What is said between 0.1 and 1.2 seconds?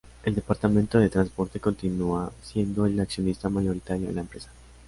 El Departamento de